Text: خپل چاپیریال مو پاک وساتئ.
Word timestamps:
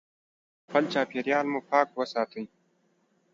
خپل 0.65 0.83
چاپیریال 0.93 1.45
مو 1.51 1.59
پاک 1.69 1.87
وساتئ. 1.97 2.43